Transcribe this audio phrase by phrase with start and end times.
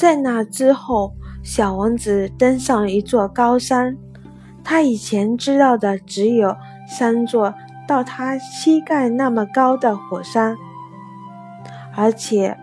[0.00, 3.98] 在那之后，小王子登上一座高山。
[4.64, 6.56] 他以前知道的只有
[6.88, 7.52] 三座
[7.86, 10.56] 到他膝盖那么高的火山，
[11.94, 12.56] 而且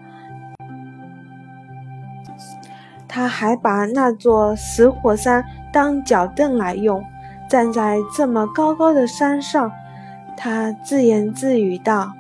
[3.08, 7.04] 他还把那座死火山当脚凳来用。
[7.48, 9.72] 站在这么高高的山上，
[10.36, 12.14] 他自言自语道：“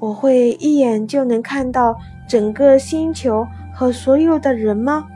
[0.00, 5.08] 我会一眼就能看到整个星球和所有的人吗？”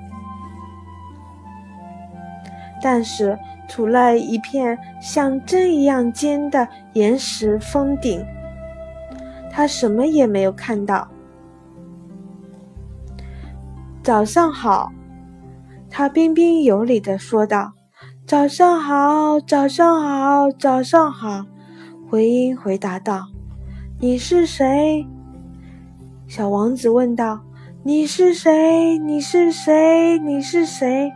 [2.83, 3.39] 但是。
[3.71, 8.25] 除了一片像针一样尖的岩石峰顶，
[9.53, 11.07] 他什么也没有看到。
[14.03, 14.91] 早上好，
[15.91, 17.75] 他彬彬有礼地说道
[18.25, 21.45] ：“早上好，早上好，早上好。”
[22.09, 23.27] 回音回答道
[24.01, 25.07] ：“你是谁？”
[26.27, 27.43] 小王子问道
[27.85, 28.99] ：“你是谁？
[28.99, 30.19] 你是谁？
[30.19, 31.13] 你是谁？”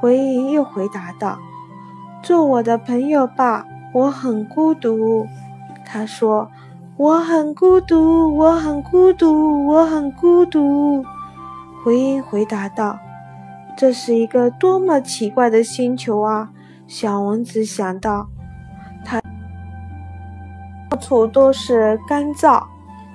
[0.00, 1.38] 回音又回答道。
[2.22, 5.26] 做我的朋友吧，我很孤独。
[5.84, 6.48] 他说
[6.96, 11.04] ：“我很孤独，我很孤独，我很孤独。”
[11.84, 12.96] 回音回答道
[13.76, 16.50] ：“这是一个多么奇怪的星球啊！”
[16.86, 18.28] 小王子想到，
[19.04, 19.20] 他
[20.90, 22.62] 到处都是干燥，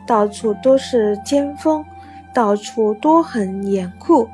[0.06, 1.84] 到处都是尖峰，
[2.34, 4.28] 到处都很严酷，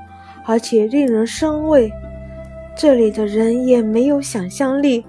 [0.46, 1.92] 而且令人生畏。
[2.78, 5.06] 这里的人也没有想象力，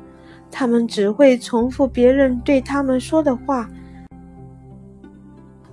[0.51, 3.69] 他们只会重复别人对他们说的话。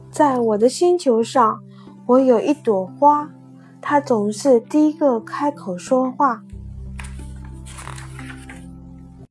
[0.09, 1.59] 在我的星球上，
[2.05, 3.29] 我有一朵花，
[3.81, 6.43] 它总是第一个开口说话。